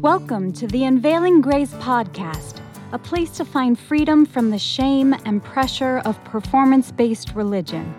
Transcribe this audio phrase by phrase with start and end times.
[0.00, 2.62] Welcome to the Unveiling Grace podcast,
[2.92, 7.94] a place to find freedom from the shame and pressure of performance based religion.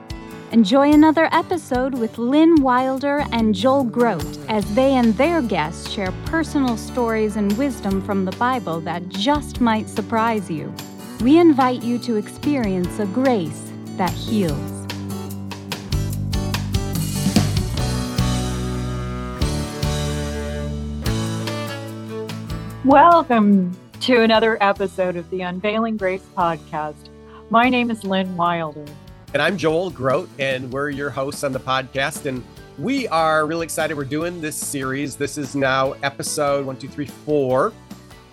[0.51, 6.11] Enjoy another episode with Lynn Wilder and Joel Groat as they and their guests share
[6.25, 10.73] personal stories and wisdom from the Bible that just might surprise you.
[11.21, 14.80] We invite you to experience a grace that heals.
[22.85, 27.09] Welcome to another episode of the Unveiling Grace podcast.
[27.51, 28.83] My name is Lynn Wilder.
[29.35, 32.25] And I'm Joel Groat, and we're your hosts on the podcast.
[32.25, 32.43] And
[32.79, 33.95] we are really excited.
[33.95, 35.15] We're doing this series.
[35.15, 37.71] This is now episode one, two, three, four,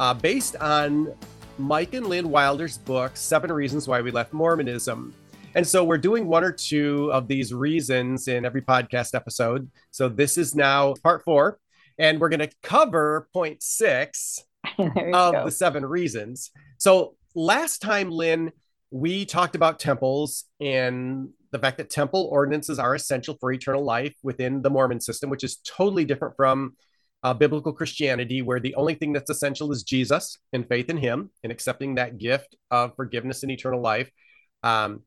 [0.00, 1.12] uh, based on
[1.58, 5.12] Mike and Lynn Wilder's book, Seven Reasons Why We Left Mormonism.
[5.56, 9.70] And so we're doing one or two of these reasons in every podcast episode.
[9.90, 11.58] So this is now part four
[11.98, 14.44] and we're going to cover point six
[14.78, 15.44] of go.
[15.44, 16.50] the seven reasons.
[16.78, 18.52] So last time, Lynn,
[18.90, 24.14] we talked about temples and the fact that temple ordinances are essential for eternal life
[24.22, 26.76] within the Mormon system, which is totally different from
[27.22, 31.30] uh, biblical Christianity, where the only thing that's essential is Jesus and faith in Him
[31.42, 34.10] and accepting that gift of forgiveness and eternal life.
[34.62, 35.02] Um,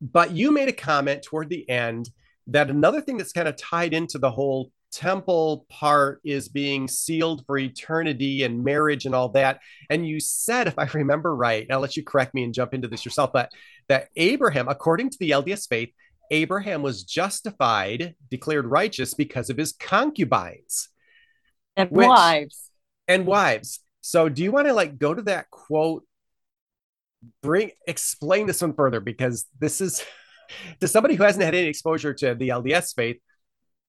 [0.00, 2.10] but you made a comment toward the end
[2.48, 7.44] that another thing that's kind of tied into the whole temple part is being sealed
[7.46, 9.60] for eternity and marriage and all that.
[9.90, 12.88] And you said, if I remember right, I'll let you correct me and jump into
[12.88, 13.50] this yourself, but
[13.88, 15.90] that Abraham, according to the LDS faith,
[16.30, 20.88] Abraham was justified, declared righteous because of his concubines
[21.76, 22.70] and which, wives.
[23.08, 23.80] And wives.
[24.00, 26.04] So do you want to like go to that quote?
[27.42, 30.04] Bring explain this one further because this is
[30.80, 33.20] to somebody who hasn't had any exposure to the LDS faith,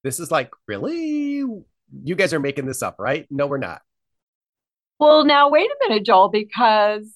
[0.03, 1.37] this is like, really?
[1.37, 3.27] You guys are making this up, right?
[3.29, 3.81] No, we're not.
[4.99, 7.11] Well, now wait a minute, Joel, because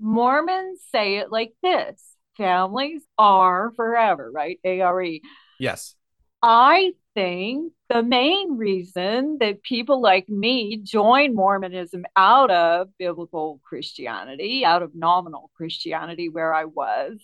[0.00, 2.02] Mormons say it like this
[2.36, 4.58] families are forever, right?
[4.64, 5.22] A R E.
[5.58, 5.94] Yes.
[6.42, 14.64] I think the main reason that people like me join Mormonism out of biblical Christianity,
[14.64, 17.18] out of nominal Christianity, where I was,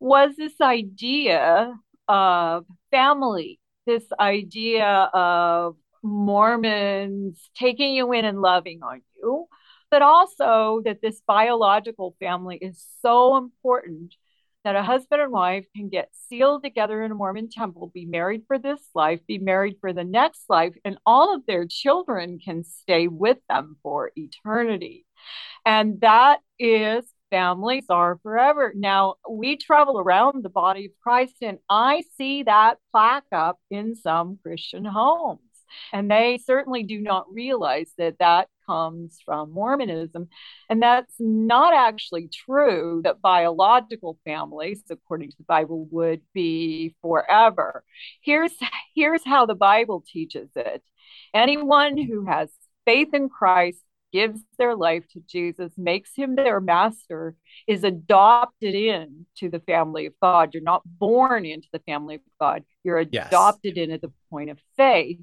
[0.00, 1.74] was this idea
[2.08, 9.46] of family this idea of Mormons taking you in and loving on you,
[9.90, 14.14] but also that this biological family is so important
[14.64, 18.42] that a husband and wife can get sealed together in a Mormon temple, be married
[18.46, 22.62] for this life, be married for the next life, and all of their children can
[22.62, 25.04] stay with them for eternity.
[25.66, 28.72] And that is families are forever.
[28.76, 33.96] Now, we travel around the body of Christ, and I see that plaque up in
[33.96, 35.40] some Christian homes.
[35.90, 40.28] And they certainly do not realize that that comes from Mormonism.
[40.68, 47.84] And that's not actually true that biological families, according to the Bible, would be forever.
[48.20, 48.52] Here's,
[48.94, 50.82] here's how the Bible teaches it
[51.32, 52.50] anyone who has
[52.84, 57.34] faith in Christ gives their life to Jesus, makes him their master,
[57.66, 60.54] is adopted in to the family of God.
[60.54, 62.64] You're not born into the family of God.
[62.84, 63.84] You're adopted yes.
[63.84, 65.20] in at the point of faith.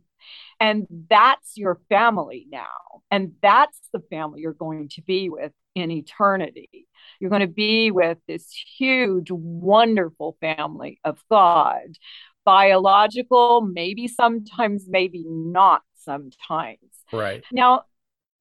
[0.60, 2.66] And that's your family now.
[3.12, 6.88] And that's the family you're going to be with in eternity.
[7.20, 11.98] You're going to be with this huge, wonderful family of God.
[12.46, 16.80] Biological, maybe sometimes, maybe not sometimes.
[17.12, 17.44] Right.
[17.52, 17.84] Now,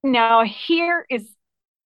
[0.03, 1.29] now, here is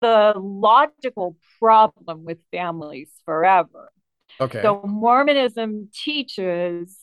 [0.00, 3.90] the logical problem with families forever.
[4.40, 4.62] Okay.
[4.62, 6.98] So, Mormonism teaches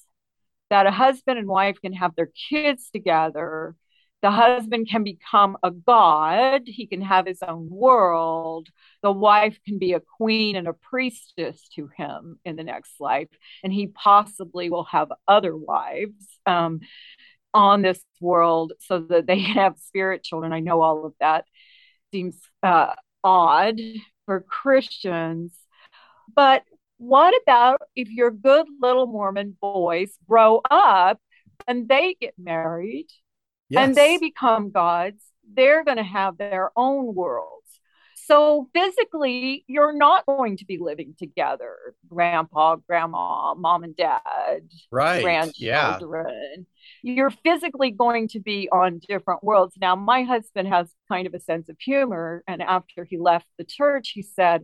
[0.69, 3.75] that a husband and wife can have their kids together.
[4.21, 8.67] The husband can become a god, he can have his own world.
[9.01, 13.29] The wife can be a queen and a priestess to him in the next life,
[13.63, 16.27] and he possibly will have other wives.
[16.45, 16.81] Um,
[17.53, 20.53] on this world so that they have spirit children.
[20.53, 21.45] I know all of that
[22.11, 22.93] seems uh,
[23.23, 23.79] odd
[24.25, 25.53] for Christians.
[26.35, 26.63] But
[26.97, 31.19] what about if your good little Mormon boys grow up
[31.67, 33.07] and they get married
[33.69, 33.85] yes.
[33.87, 35.23] and they become gods?
[35.51, 37.58] They're going to have their own world.
[38.29, 41.75] So physically, you're not going to be living together,
[42.07, 45.23] grandpa, grandma, mom and dad, right?
[45.23, 46.67] Grandchildren.
[47.01, 47.13] Yeah.
[47.15, 49.75] You're physically going to be on different worlds.
[49.81, 53.63] Now, my husband has kind of a sense of humor, and after he left the
[53.63, 54.63] church, he said,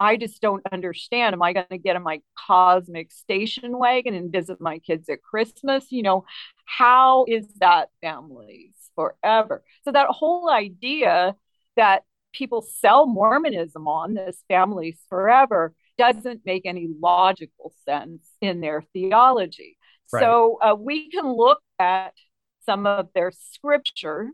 [0.00, 1.34] I just don't understand.
[1.34, 5.22] Am I going to get in my cosmic station wagon and visit my kids at
[5.22, 5.92] Christmas?
[5.92, 6.24] You know,
[6.64, 9.62] how is that families forever?
[9.84, 11.36] So that whole idea
[11.76, 12.02] that
[12.34, 19.78] people sell Mormonism on this families forever doesn't make any logical sense in their theology.
[20.12, 20.20] Right.
[20.20, 22.12] So uh, we can look at
[22.66, 24.28] some of their scripture.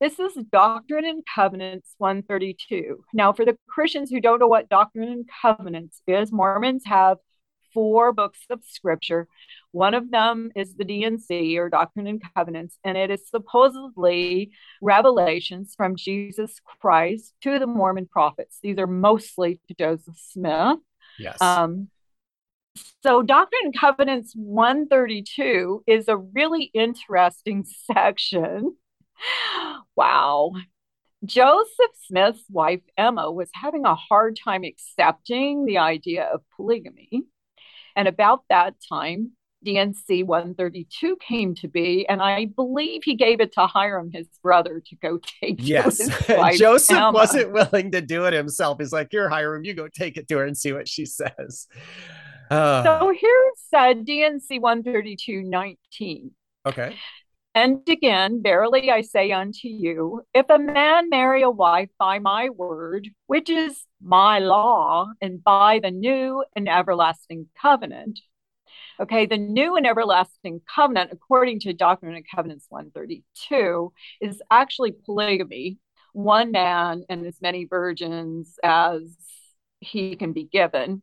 [0.00, 3.04] This is Doctrine and Covenants 132.
[3.12, 7.18] Now, for the Christians who don't know what Doctrine and Covenants is, Mormons have
[7.72, 9.28] four books of scripture.
[9.72, 14.50] One of them is the D&C or Doctrine and Covenants, and it is supposedly
[14.82, 18.58] revelations from Jesus Christ to the Mormon prophets.
[18.62, 20.78] These are mostly to Joseph Smith.
[21.18, 21.40] Yes.
[21.40, 21.88] Um,
[23.02, 28.76] so, Doctrine and Covenants 132 is a really interesting section.
[29.96, 30.52] Wow.
[31.24, 37.24] Joseph Smith's wife, Emma, was having a hard time accepting the idea of polygamy.
[38.00, 39.32] And about that time,
[39.62, 44.82] D&C 132 came to be, and I believe he gave it to Hyrum, his brother,
[44.86, 45.56] to go take.
[45.58, 45.98] Yes,
[46.56, 47.12] Joseph Emma.
[47.12, 48.78] wasn't willing to do it himself.
[48.80, 51.66] He's like, "Here, Hyrum, you go take it to her and see what she says."
[52.50, 52.82] Uh.
[53.00, 56.30] So here's uh, D&C 132 19.
[56.64, 56.96] Okay.
[57.54, 62.48] And again, verily I say unto you, if a man marry a wife by my
[62.48, 68.20] word, which is my law, and by the new and everlasting covenant.
[69.00, 75.78] Okay, the new and everlasting covenant, according to Doctrine and Covenants 132, is actually polygamy,
[76.12, 79.02] one man and as many virgins as
[79.80, 81.02] he can be given.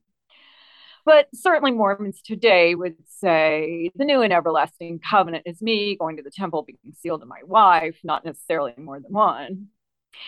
[1.08, 6.22] But certainly Mormons today would say the new and everlasting covenant is me going to
[6.22, 9.68] the temple, being sealed to my wife, not necessarily more than one.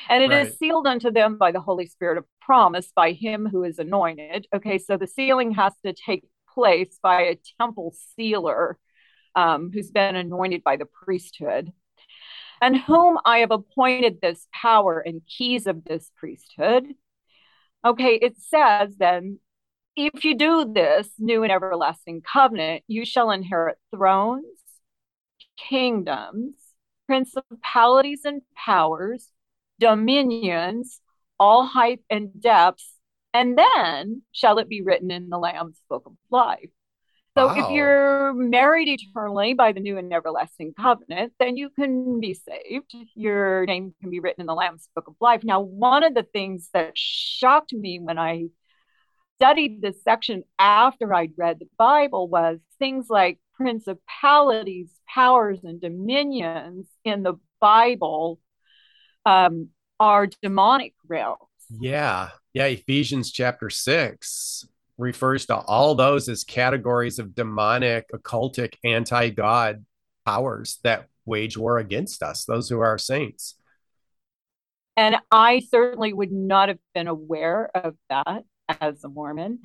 [0.08, 0.48] And it right.
[0.48, 4.48] is sealed unto them by the Holy Spirit of promise by him who is anointed.
[4.56, 6.24] Okay, so the sealing has to take
[6.54, 8.80] place by a temple sealer
[9.36, 11.74] um, who's been anointed by the priesthood.
[12.62, 16.86] And whom I have appointed this power and keys of this priesthood.
[17.84, 19.40] Okay, it says then
[20.06, 24.46] if you do this new and everlasting covenant, you shall inherit thrones,
[25.57, 26.56] kingdoms,
[27.06, 29.30] principalities and powers,
[29.80, 31.01] dominions,
[31.38, 32.96] all height and depths,
[33.34, 36.69] and then shall it be written in the Lamb's book of life.
[37.38, 37.56] So wow.
[37.57, 42.94] if you're married eternally by the new and everlasting covenant, then you can be saved.
[43.16, 45.44] Your name can be written in the Lamb's book of life.
[45.44, 48.48] Now, one of the things that shocked me when I
[49.40, 56.88] studied this section after I'd read the Bible was things like principalities, powers, and dominions
[57.06, 58.40] in the Bible
[59.26, 59.70] um,
[60.00, 61.40] are demonic realms.
[61.80, 62.30] Yeah.
[62.54, 62.66] Yeah.
[62.66, 69.86] Ephesians chapter six refers to all those as categories of demonic, occultic, anti God
[70.26, 73.56] powers that wage war against us, those who are saints.
[74.98, 78.44] And I certainly would not have been aware of that
[78.80, 79.60] as a Mormon.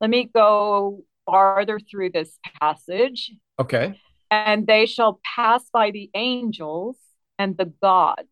[0.00, 3.32] Let me go farther through this passage.
[3.58, 4.00] Okay.
[4.30, 6.96] And they shall pass by the angels
[7.38, 8.28] and the gods,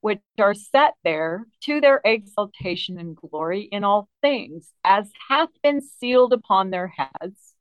[0.00, 5.80] which are set there to their exaltation and glory in all things, as hath been
[5.80, 7.54] sealed upon their heads.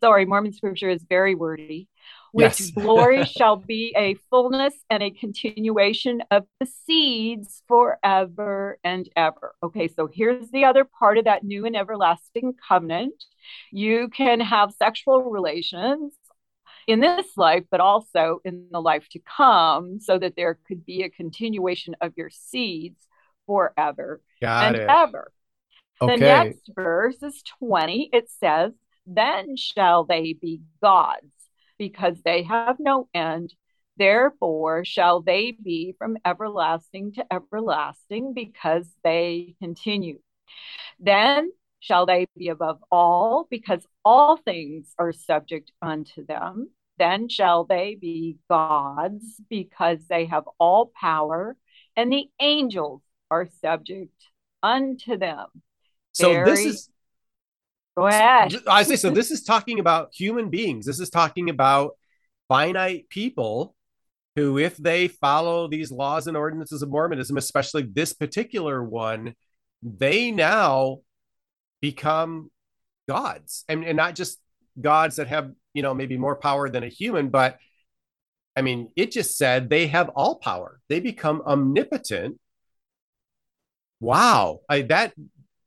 [0.00, 1.88] Sorry, Mormon scripture is very wordy
[2.34, 2.70] which yes.
[2.74, 9.54] glory shall be a fullness and a continuation of the seeds forever and ever.
[9.62, 13.14] Okay, so here's the other part of that new and everlasting covenant.
[13.70, 16.12] You can have sexual relations
[16.88, 21.04] in this life, but also in the life to come, so that there could be
[21.04, 23.06] a continuation of your seeds
[23.46, 24.88] forever Got and it.
[24.90, 25.30] ever.
[26.02, 26.16] Okay.
[26.16, 28.10] The next verse is 20.
[28.12, 28.72] It says,
[29.06, 31.30] Then shall they be gods
[31.78, 33.54] because they have no end.
[33.96, 40.18] Therefore, shall they be from everlasting to everlasting because they continue.
[40.98, 46.70] Then shall they be above all because all things are subject unto them.
[46.98, 51.56] Then shall they be gods because they have all power,
[51.96, 54.28] and the angels are subject
[54.62, 55.46] unto them.
[56.12, 56.88] So Very this is
[57.96, 58.56] Go ahead.
[58.66, 59.10] I say so.
[59.10, 60.86] This is talking about human beings.
[60.86, 61.92] This is talking about
[62.48, 63.74] finite people
[64.36, 69.34] who, if they follow these laws and ordinances of Mormonism, especially this particular one,
[69.82, 70.98] they now
[71.80, 72.50] become
[73.08, 74.40] gods, and, and not just
[74.80, 77.58] gods that have you know maybe more power than a human, but
[78.56, 80.80] I mean, it just said they have all power.
[80.88, 82.40] They become omnipotent.
[84.00, 85.14] Wow, I, that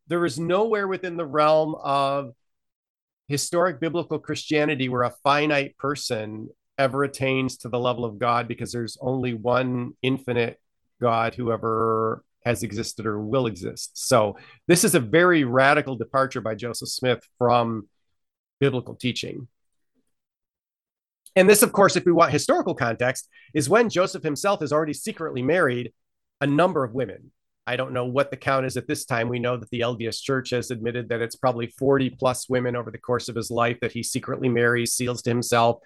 [0.07, 2.33] there is nowhere within the realm of
[3.27, 8.71] historic biblical Christianity where a finite person ever attains to the level of God because
[8.71, 10.59] there's only one infinite
[11.01, 13.91] God who ever has existed or will exist.
[14.07, 14.37] So
[14.67, 17.87] this is a very radical departure by Joseph Smith from
[18.59, 19.47] biblical teaching.
[21.35, 24.93] And this, of course, if we want historical context, is when Joseph himself has already
[24.93, 25.93] secretly married
[26.41, 27.31] a number of women.
[27.67, 29.27] I don't know what the count is at this time.
[29.27, 32.89] We know that the LDS Church has admitted that it's probably 40 plus women over
[32.91, 35.79] the course of his life that he secretly marries, seals to himself.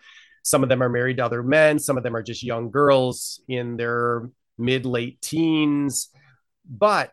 [0.43, 3.41] Some of them are married to other men, some of them are just young girls
[3.47, 6.09] in their mid late teens.
[6.69, 7.11] But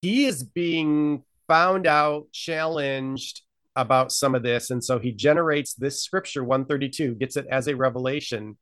[0.00, 3.42] he is being found out, challenged
[3.76, 4.70] about some of this.
[4.70, 8.56] And so he generates this scripture 132, gets it as a revelation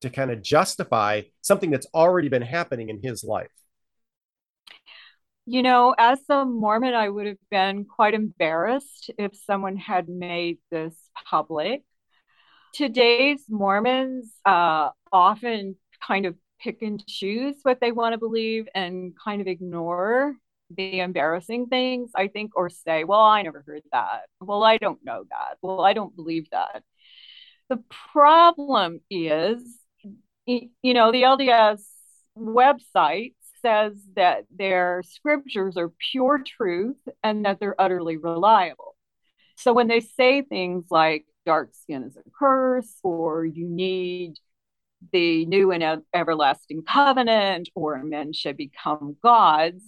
[0.00, 3.50] to kind of justify something that's already been happening in his life.
[5.44, 10.58] You know, as a Mormon, I would have been quite embarrassed if someone had made
[10.70, 10.94] this
[11.28, 11.82] public.
[12.74, 19.14] Today's Mormons uh, often kind of pick and choose what they want to believe and
[19.22, 20.36] kind of ignore
[20.76, 24.22] the embarrassing things, I think, or say, well, I never heard that.
[24.40, 25.58] Well, I don't know that.
[25.62, 26.84] Well, I don't believe that.
[27.68, 27.82] The
[28.12, 29.62] problem is,
[30.46, 31.84] you know, the LDS
[32.38, 38.96] website says that their scriptures are pure truth and that they're utterly reliable.
[39.56, 44.34] So when they say things like dark skin is a curse, or you need
[45.12, 49.82] the new and everlasting covenant, or men should become gods,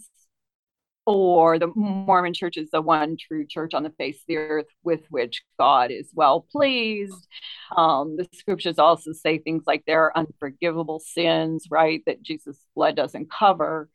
[1.06, 4.66] or the Mormon church is the one true church on the face of the earth
[4.82, 7.28] with which God is well pleased.
[7.76, 12.96] Um, the scriptures also say things like there are unforgivable sins, right, that Jesus' blood
[12.96, 13.88] doesn't cover.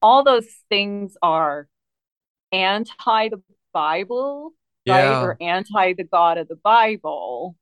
[0.00, 1.68] All those things are
[2.52, 4.52] anti the Bible,
[4.86, 7.56] right, or anti the God of the Bible.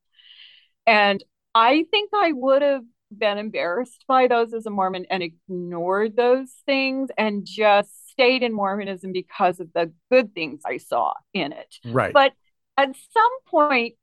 [0.87, 1.25] And
[1.55, 2.85] I think I would have
[3.17, 8.53] been embarrassed by those as a Mormon and ignored those things and just stayed in
[8.53, 11.75] Mormonism because of the good things I saw in it.
[11.85, 12.13] Right.
[12.13, 12.33] But
[12.77, 13.95] at some point,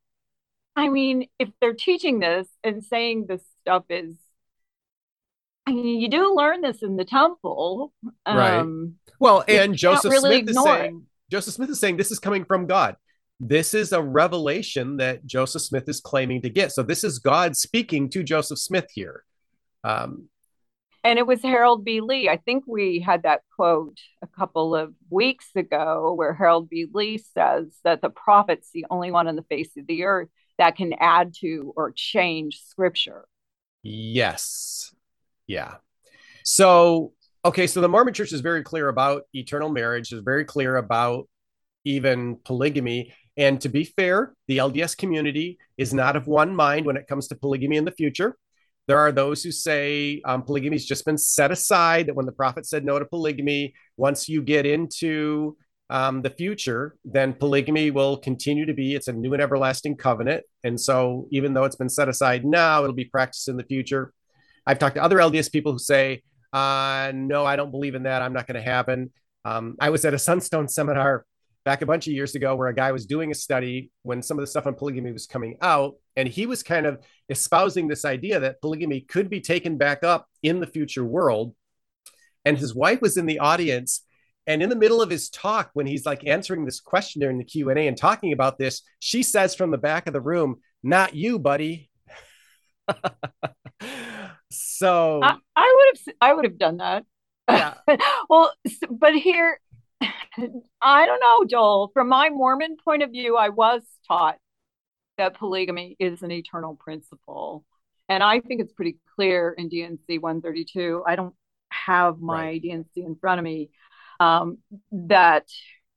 [0.75, 4.15] I mean, if they're teaching this and saying this stuff is,
[5.67, 7.93] I mean, you do learn this in the temple.
[8.25, 8.59] Right.
[8.59, 10.67] Um, well, and Joseph really Smith ignore.
[10.67, 12.95] is saying, Joseph Smith is saying this is coming from God.
[13.39, 16.71] This is a revelation that Joseph Smith is claiming to get.
[16.71, 19.23] So this is God speaking to Joseph Smith here.
[19.83, 20.29] Um,
[21.03, 22.01] and it was Harold B.
[22.01, 22.29] Lee.
[22.29, 26.87] I think we had that quote a couple of weeks ago where Harold B.
[26.93, 30.75] Lee says that the prophet's the only one on the face of the earth that
[30.75, 33.25] can add to or change scripture.
[33.81, 34.93] Yes.
[35.47, 35.75] Yeah.
[36.43, 40.75] So, okay, so the Mormon church is very clear about eternal marriage, is very clear
[40.75, 41.27] about
[41.83, 43.13] even polygamy.
[43.37, 47.27] And to be fair, the LDS community is not of one mind when it comes
[47.29, 48.37] to polygamy in the future.
[48.87, 52.31] There are those who say um, polygamy has just been set aside, that when the
[52.31, 55.55] prophet said no to polygamy, once you get into
[55.89, 60.43] um, the future, then polygamy will continue to be, it's a new and everlasting covenant.
[60.63, 64.13] And so even though it's been set aside now, it'll be practiced in the future.
[64.65, 66.23] I've talked to other LDS people who say,
[66.53, 68.21] uh, no, I don't believe in that.
[68.21, 69.11] I'm not going to happen.
[69.43, 71.25] Um, I was at a Sunstone seminar
[71.63, 74.37] back a bunch of years ago where a guy was doing a study when some
[74.37, 76.99] of the stuff on polygamy was coming out and he was kind of
[77.29, 81.53] espousing this idea that polygamy could be taken back up in the future world.
[82.45, 84.03] And his wife was in the audience
[84.47, 87.43] and in the middle of his talk when he's like answering this question during the
[87.43, 91.37] q&a and talking about this she says from the back of the room not you
[91.39, 91.89] buddy.
[94.51, 97.05] So I, I would have i would have done that.
[97.49, 97.73] Yeah.
[98.29, 98.51] Well
[98.89, 99.59] but here
[100.81, 101.91] I don't know, Joel.
[101.93, 104.37] From my Mormon point of view, I was taught
[105.17, 107.65] that polygamy is an eternal principle.
[108.09, 111.03] And I think it's pretty clear in D&C 132.
[111.05, 111.35] I don't
[111.69, 112.61] have my right.
[112.61, 113.69] D&C in front of me.
[114.19, 114.59] Um,
[114.91, 115.47] that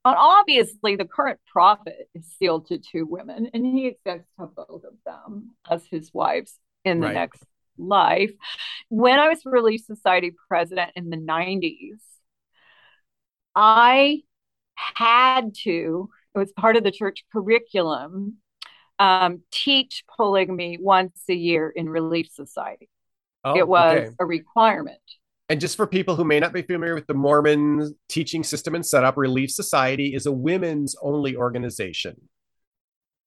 [0.05, 4.85] obviously the current prophet is sealed to two women, and he expects to have both
[4.85, 7.15] of them as his wives in the right.
[7.15, 7.43] next
[7.79, 8.33] life.
[8.89, 11.99] When I was Relief Society president in the 90s,
[13.55, 14.23] I
[14.75, 18.39] had to, it was part of the church curriculum,
[18.99, 22.89] um, teach polygamy once a year in Relief Society.
[23.45, 24.11] Oh, it was okay.
[24.19, 24.99] a requirement.
[25.49, 28.85] And just for people who may not be familiar with the Mormon teaching system and
[28.85, 32.17] setup, Relief Society is a women's only organization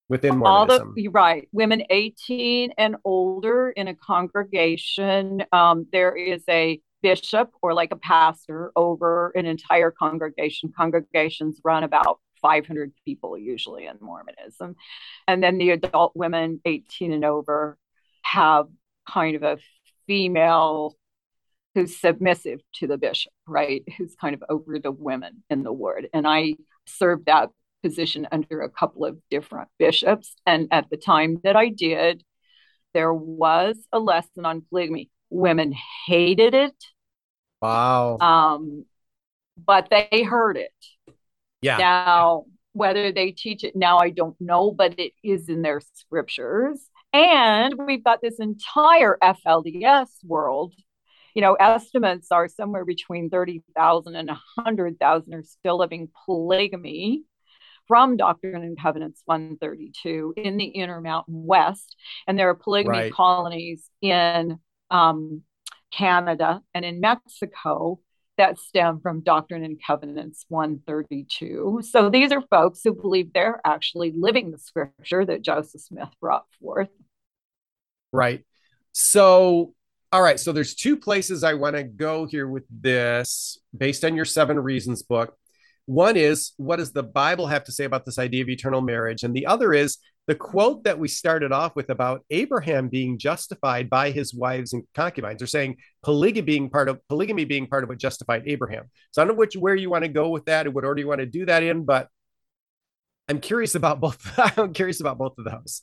[0.10, 0.88] within Mormonism.
[0.88, 5.44] All the, right, women 18 and older in a congregation.
[5.52, 10.74] Um, there is a bishop or like a pastor over an entire congregation.
[10.76, 14.76] Congregations run about 500 people usually in Mormonism.
[15.28, 17.78] And then the adult women 18 and over
[18.24, 18.68] have
[19.10, 19.58] kind of a
[20.06, 20.96] female
[21.76, 23.84] who's submissive to the bishop, right?
[23.98, 26.08] Who's kind of over the women in the ward.
[26.14, 26.56] And I
[26.88, 27.50] served that
[27.84, 30.36] position under a couple of different bishops.
[30.46, 32.24] And at the time that I did,
[32.94, 35.12] there was a lesson on polygamy.
[35.30, 35.74] Women
[36.06, 36.86] hated it.
[37.62, 38.18] Wow.
[38.20, 38.86] Um,
[39.58, 40.72] but they heard it.
[41.62, 41.78] Yeah.
[41.78, 46.80] Now, whether they teach it now, I don't know, but it is in their scriptures.
[47.14, 50.74] And we've got this entire FLDS world.
[51.34, 57.24] You know, estimates are somewhere between 30,000 and 100,000 are still living polygamy
[57.88, 61.96] from Doctrine and Covenants 132 in the Intermountain West.
[62.28, 63.14] And there are polygamy right.
[63.14, 64.60] colonies in
[64.92, 65.44] um,
[65.92, 68.00] Canada and in Mexico
[68.38, 71.82] that stem from Doctrine and Covenants 132.
[71.90, 76.46] So these are folks who believe they're actually living the scripture that Joseph Smith brought
[76.62, 76.90] forth.
[78.14, 78.46] Right.
[78.94, 79.74] So,
[80.12, 80.40] all right.
[80.40, 84.60] So there's two places I want to go here with this based on your seven
[84.60, 85.36] reasons book.
[85.88, 89.24] One is, what does the Bible have to say about this idea of eternal marriage?
[89.24, 93.90] And the other is the quote that we started off with about Abraham being justified
[93.90, 97.90] by his wives and concubines, or saying polygamy being part of polygamy being part of
[97.90, 98.92] what justified Abraham.
[99.12, 101.00] So I don't know which where you want to go with that and what order
[101.00, 102.10] you want to do that in, but
[103.30, 104.38] I'm curious about both.
[104.58, 105.82] I'm curious about both of those.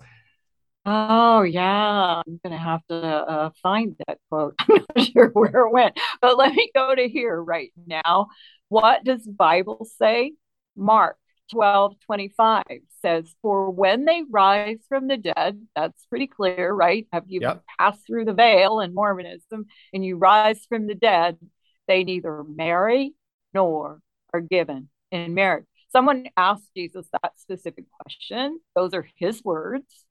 [0.87, 4.55] Oh yeah, I'm gonna have to uh, find that quote.
[4.61, 8.29] I'm not sure where it went, but let me go to here right now.
[8.69, 10.33] What does Bible say?
[10.77, 11.17] Mark
[11.53, 12.65] 12 25
[13.01, 17.07] says, For when they rise from the dead, that's pretty clear, right?
[17.13, 17.63] Have you yep.
[17.79, 21.39] passed through the veil in Mormonism and you rise from the dead,
[21.87, 23.15] they neither marry
[23.53, 24.01] nor
[24.33, 25.67] are given in marriage.
[25.93, 28.59] Someone asked Jesus that specific question.
[28.75, 30.05] Those are his words.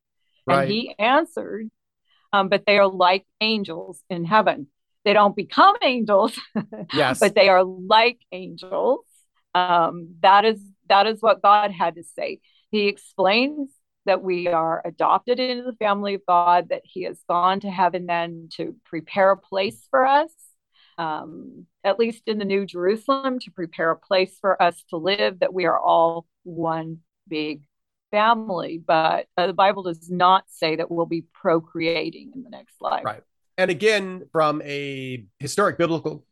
[0.46, 0.64] Right.
[0.64, 1.70] And he answered,
[2.32, 4.68] um, but they are like angels in heaven.
[5.06, 6.38] They don't become angels,
[6.94, 7.20] yes.
[7.20, 9.06] but they are like angels.
[9.54, 12.40] Um, that is that is what God had to say.
[12.72, 13.70] He explains
[14.06, 18.06] that we are adopted into the family of God, that He has gone to heaven
[18.06, 20.32] then to prepare a place for us,
[20.98, 25.40] um, at least in the New Jerusalem, to prepare a place for us to live,
[25.40, 27.64] that we are all one big
[28.14, 28.82] family.
[28.86, 33.04] But uh, the Bible does not say that we'll be procreating in the next life.
[33.04, 33.24] Right
[33.58, 36.26] and again, from a historic biblical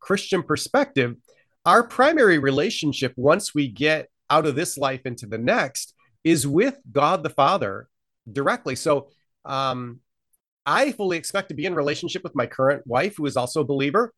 [0.00, 1.16] Christian perspective,
[1.64, 6.78] our primary relationship once we get out of this life into the next is with
[6.90, 7.88] God the Father
[8.30, 8.74] directly.
[8.74, 9.08] So,
[9.44, 10.00] um,
[10.64, 13.64] I fully expect to be in relationship with my current wife, who is also a
[13.64, 14.12] believer,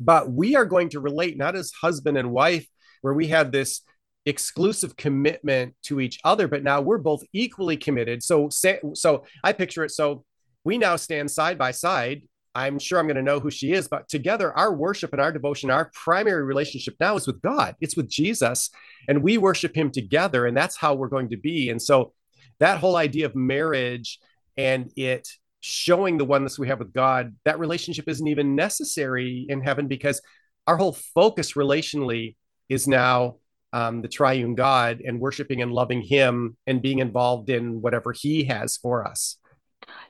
[0.00, 2.66] but we are going to relate not as husband and wife,
[3.02, 3.82] where we have this
[4.26, 8.22] exclusive commitment to each other, but now we're both equally committed.
[8.22, 9.92] So, so I picture it.
[9.92, 10.24] So
[10.64, 12.22] we now stand side by side.
[12.54, 15.30] I'm sure I'm going to know who she is, but together, our worship and our
[15.30, 17.76] devotion, our primary relationship now is with God.
[17.80, 18.70] It's with Jesus,
[19.08, 21.68] and we worship Him together, and that's how we're going to be.
[21.68, 22.14] And so,
[22.58, 24.18] that whole idea of marriage
[24.56, 25.28] and it
[25.60, 30.22] showing the oneness we have with God, that relationship isn't even necessary in heaven because
[30.66, 32.36] our whole focus relationally
[32.70, 33.36] is now
[33.72, 38.44] um, the triune God and worshiping and loving Him and being involved in whatever He
[38.44, 39.36] has for us.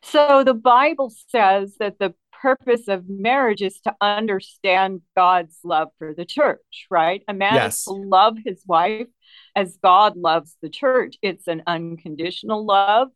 [0.03, 6.15] So the Bible says that the purpose of marriage is to understand God's love for
[6.15, 7.23] the church, right?
[7.29, 7.79] A man yes.
[7.79, 9.09] is to love his wife
[9.55, 11.17] as God loves the church.
[11.23, 13.09] It's an unconditional love.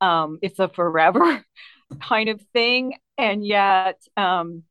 [0.00, 1.44] Um, it's a forever
[2.00, 2.94] kind of thing.
[3.16, 4.64] And yet, um,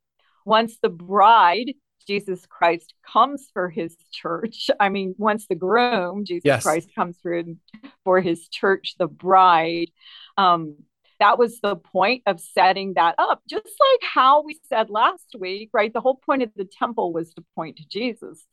[0.45, 1.73] once the bride,
[2.07, 6.63] Jesus Christ, comes for his church, I mean, once the groom, Jesus yes.
[6.63, 7.57] Christ, comes through
[8.03, 9.91] for his church, the bride,
[10.37, 10.77] um,
[11.19, 13.41] that was the point of setting that up.
[13.47, 17.33] Just like how we said last week right the whole point of the temple was
[17.33, 18.45] to point to jesus.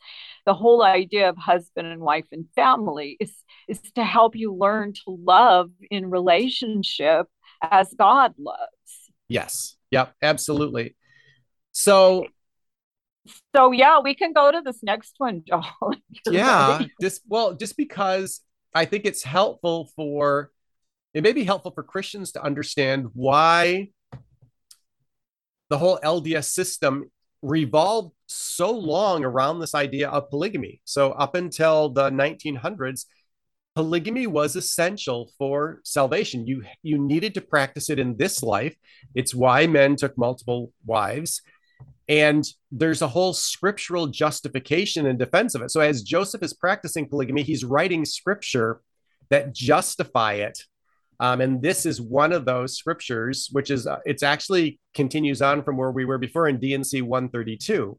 [0.44, 3.32] The whole idea of husband and wife and family is
[3.68, 7.26] is to help you learn to love in relationship
[7.62, 8.60] as god loves.
[9.28, 9.76] Yes.
[9.90, 10.96] Yep absolutely.
[11.72, 12.26] So
[13.54, 15.94] so yeah we can go to this next one joel
[16.30, 16.92] yeah ready.
[17.00, 18.40] just well just because
[18.74, 20.50] i think it's helpful for
[21.16, 23.88] it may be helpful for Christians to understand why
[25.70, 27.10] the whole LDS system
[27.40, 30.82] revolved so long around this idea of polygamy.
[30.84, 33.06] So, up until the 1900s,
[33.74, 36.46] polygamy was essential for salvation.
[36.46, 38.76] You, you needed to practice it in this life.
[39.14, 41.40] It's why men took multiple wives.
[42.08, 45.70] And there's a whole scriptural justification and defense of it.
[45.70, 48.80] So as Joseph is practicing polygamy, he's writing scripture
[49.30, 50.58] that justify it.
[51.18, 55.62] Um, and this is one of those scriptures, which is uh, it's actually continues on
[55.62, 57.98] from where we were before in D&C 132.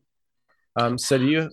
[0.75, 1.49] Um, so do you?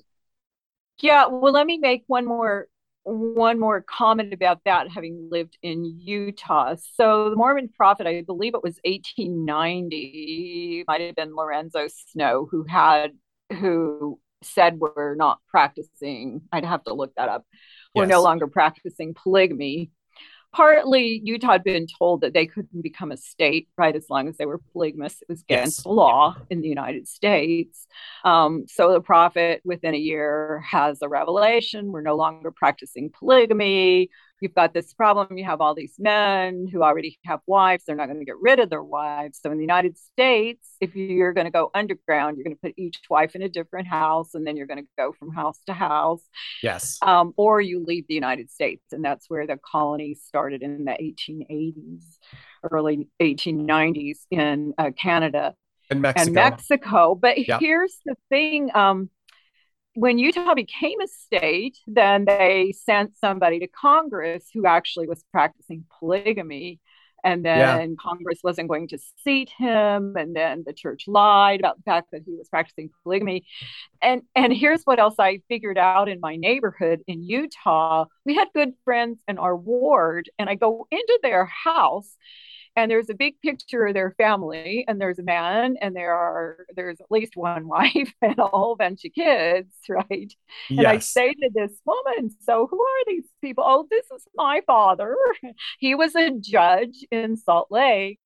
[1.00, 1.26] Yeah.
[1.26, 2.68] Well, let me make one more
[3.04, 6.74] one more comment about that, having lived in Utah.
[6.96, 12.64] So the Mormon prophet, I believe it was 1890, might have been Lorenzo Snow, who
[12.64, 13.12] had
[13.52, 16.42] who said we're not practicing.
[16.50, 17.44] I'd have to look that up.
[17.94, 19.90] We're no longer practicing polygamy
[20.54, 24.36] partly Utah had been told that they couldn't become a state, right, as long as
[24.36, 25.20] they were polygamous.
[25.20, 25.82] It was against yes.
[25.82, 27.86] the law in the United States.
[28.24, 31.90] Um, so the prophet, within a year, has a revelation.
[31.90, 34.10] We're no longer practicing polygamy
[34.44, 35.38] you've got this problem.
[35.38, 37.84] You have all these men who already have wives.
[37.84, 39.40] They're not going to get rid of their wives.
[39.42, 42.74] So in the United States, if you're going to go underground, you're going to put
[42.76, 45.72] each wife in a different house, and then you're going to go from house to
[45.72, 46.22] house.
[46.62, 46.98] Yes.
[47.00, 50.92] Um, or you leave the United States, and that's where the colonies started in the
[50.92, 52.18] 1880s,
[52.70, 55.54] early 1890s in uh, Canada
[55.90, 56.26] and Mexico.
[56.26, 57.14] And Mexico.
[57.14, 57.60] But yep.
[57.60, 58.70] here's the thing.
[58.74, 59.08] Um,
[59.94, 65.84] when Utah became a state, then they sent somebody to Congress who actually was practicing
[65.98, 66.80] polygamy.
[67.22, 67.96] And then yeah.
[67.98, 70.14] Congress wasn't going to seat him.
[70.14, 73.46] And then the church lied about the fact that he was practicing polygamy.
[74.02, 78.04] And, and here's what else I figured out in my neighborhood in Utah.
[78.26, 82.14] We had good friends in our ward, and I go into their house
[82.76, 86.66] and there's a big picture of their family and there's a man and there are
[86.74, 90.34] there's at least one wife and a whole bunch of kids right
[90.68, 90.78] yes.
[90.78, 94.60] and i say to this woman so who are these people oh this is my
[94.66, 95.16] father
[95.78, 98.18] he was a judge in salt lake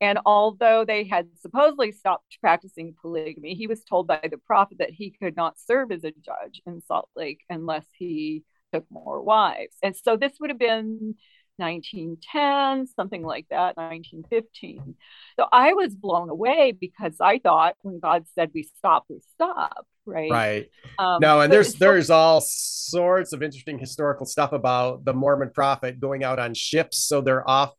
[0.00, 4.90] and although they had supposedly stopped practicing polygamy, he was told by the prophet that
[4.90, 8.42] he could not serve as a judge in Salt Lake unless he
[8.74, 9.76] took more wives.
[9.80, 11.14] And so this would have been
[11.62, 14.96] 1910, something like that, 1915.
[15.38, 19.86] So I was blown away because I thought when God said we stop, we stop,
[20.04, 20.30] right?
[20.30, 20.70] Right.
[20.98, 25.50] Um, no, and there's so, there's all sorts of interesting historical stuff about the Mormon
[25.50, 27.72] prophet going out on ships, so they're off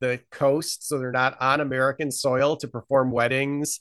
[0.00, 3.80] the coast, so they're not on American soil to perform weddings.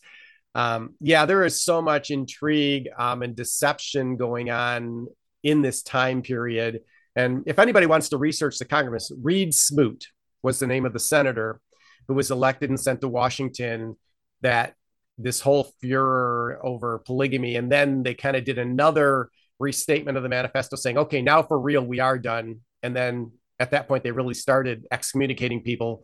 [0.55, 5.07] Um, yeah, there is so much intrigue um, and deception going on
[5.43, 6.81] in this time period
[7.15, 10.07] and if anybody wants to research the Congress, Reed Smoot
[10.41, 11.59] was the name of the senator
[12.07, 13.95] who was elected and sent to Washington
[14.41, 14.75] that
[15.17, 17.55] this whole furor over polygamy.
[17.55, 21.59] And then they kind of did another restatement of the manifesto saying, okay, now for
[21.59, 22.59] real, we are done.
[22.81, 26.03] And then at that point, they really started excommunicating people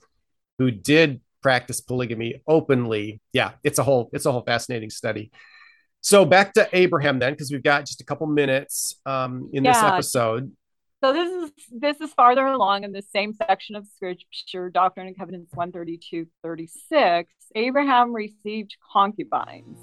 [0.60, 3.22] who did practice polygamy openly.
[3.34, 5.32] Yeah, it's a whole it's a whole fascinating study.
[6.02, 9.74] So back to Abraham then, because we've got just a couple minutes um, in yeah.
[9.74, 10.52] this episode.
[11.02, 15.18] So this is this is farther along in the same section of scripture, Doctrine and
[15.18, 17.34] Covenants 132, 36.
[17.56, 19.80] Abraham received concubines,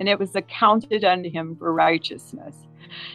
[0.00, 2.56] and it was accounted unto him for righteousness.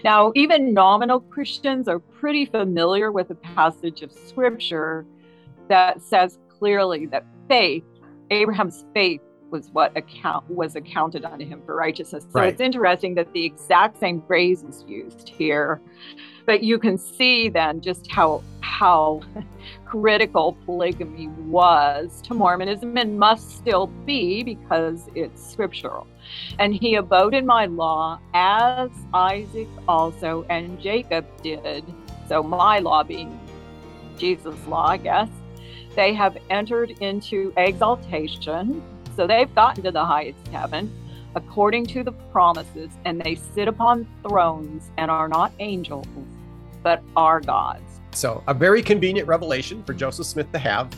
[0.04, 5.06] Now, even nominal Christians are pretty familiar with a passage of scripture
[5.68, 7.84] that says clearly that faith,
[8.30, 12.24] Abraham's faith, was what account was accounted unto him for righteousness.
[12.32, 12.54] So right.
[12.54, 15.82] it's interesting that the exact same phrase is used here
[16.46, 19.22] but you can see then just how how
[19.86, 26.08] critical polygamy was to Mormonism and must still be because it's scriptural.
[26.60, 31.84] And he abode in my law as Isaac also and Jacob did.
[32.28, 33.38] So my law being
[34.18, 35.30] Jesus' law, I guess.
[35.96, 38.82] They have entered into exaltation.
[39.16, 40.90] So they've gotten to the highest heaven
[41.36, 46.08] according to the promises, and they sit upon thrones and are not angels,
[46.84, 48.00] but are gods.
[48.12, 50.94] So, a very convenient revelation for Joseph Smith to have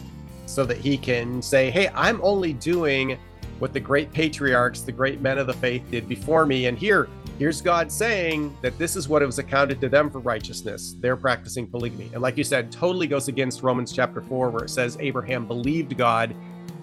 [0.45, 3.17] so that he can say, Hey, I'm only doing
[3.59, 6.65] what the great patriarchs, the great men of the faith did before me.
[6.65, 7.07] And here,
[7.39, 10.95] here's God saying that this is what it was accounted to them for righteousness.
[10.99, 12.09] They're practicing polygamy.
[12.13, 15.95] And like you said, totally goes against Romans chapter 4, where it says Abraham believed
[15.97, 16.35] God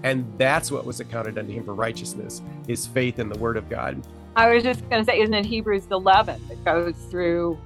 [0.02, 3.68] and that's what was accounted unto him for righteousness, his faith in the word of
[3.68, 4.00] God.
[4.36, 7.58] I was just going to say, isn't it Hebrews 11 that goes through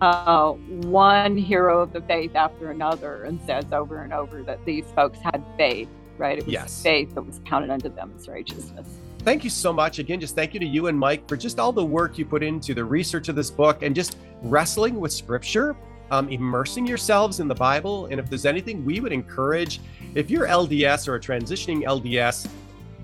[0.00, 4.84] uh, one hero of the faith after another and says over and over that these
[4.94, 6.38] folks had faith, right?
[6.38, 6.82] It was yes.
[6.82, 8.98] faith that was counted unto them as righteousness.
[9.20, 9.98] Thank you so much.
[9.98, 12.42] Again, just thank you to you and Mike for just all the work you put
[12.42, 15.76] into the research of this book and just wrestling with scripture
[16.10, 18.06] um, immersing yourselves in the Bible.
[18.06, 19.80] And if there's anything we would encourage,
[20.14, 22.48] if you're LDS or a transitioning LDS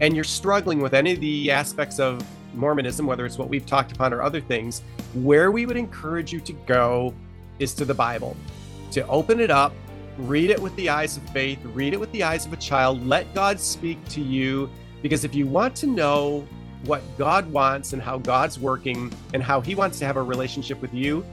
[0.01, 3.92] and you're struggling with any of the aspects of Mormonism, whether it's what we've talked
[3.92, 4.83] upon or other things,
[5.14, 7.14] where we would encourage you to go
[7.59, 8.37] is to the Bible,
[8.90, 9.73] to open it up,
[10.19, 13.07] read it with the eyes of faith, read it with the eyes of a child,
[13.07, 14.71] let God speak to you.
[15.03, 16.47] Because if you want to know
[16.85, 20.81] what God wants and how God's working and how He wants to have a relationship
[20.81, 21.25] with you,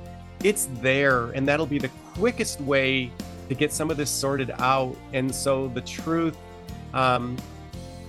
[0.44, 1.32] it's there.
[1.32, 3.12] And that'll be the quickest way
[3.50, 4.96] to get some of this sorted out.
[5.14, 6.38] And so the truth,
[6.94, 7.38] um,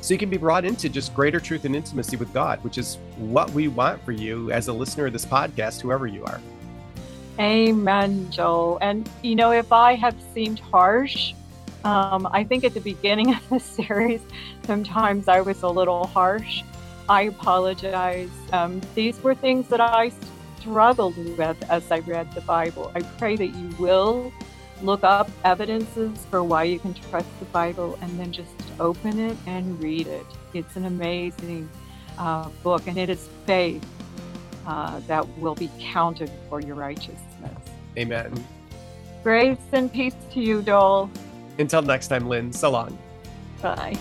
[0.00, 2.98] so you can be brought into just greater truth and intimacy with God, which is
[3.16, 6.40] what we want for you as a listener of this podcast, whoever you are.
[7.38, 8.78] Amen, Joel.
[8.80, 11.32] And you know, if I have seemed harsh,
[11.84, 14.20] um, I think at the beginning of the series,
[14.64, 16.62] sometimes I was a little harsh.
[17.08, 18.30] I apologize.
[18.52, 20.10] Um, these were things that I
[20.64, 22.90] struggled with as I read the Bible.
[22.94, 24.32] I pray that you will
[24.82, 28.50] look up evidences for why you can trust the Bible and then just
[28.80, 30.26] open it and read it.
[30.54, 31.68] It's an amazing
[32.18, 33.84] uh, book, and it is faith
[34.66, 37.58] uh, that will be counted for your righteousness.
[37.98, 38.32] Amen.
[39.22, 41.10] Grace and peace to you, Joel.
[41.58, 42.98] Until next time, Lynn, so long.
[43.60, 43.96] Bye.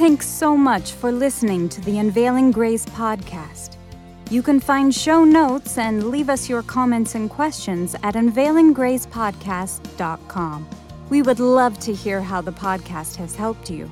[0.00, 3.76] Thanks so much for listening to the Unveiling Grace podcast.
[4.30, 10.68] You can find show notes and leave us your comments and questions at unveilinggracepodcast.com.
[11.10, 13.90] We would love to hear how the podcast has helped you.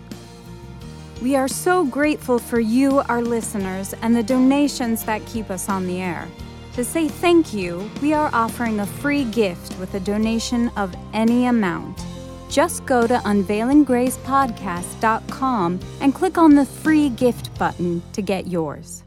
[1.21, 5.87] We are so grateful for you, our listeners, and the donations that keep us on
[5.87, 6.27] the air.
[6.73, 11.45] To say thank you, we are offering a free gift with a donation of any
[11.45, 12.08] amount.
[12.49, 19.03] Just go to unveilinggracepodcast.com and click on the free gift button to get yours.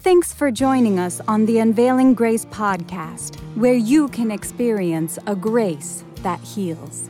[0.00, 6.02] Thanks for joining us on the Unveiling Grace podcast, where you can experience a grace
[6.22, 7.08] that heals.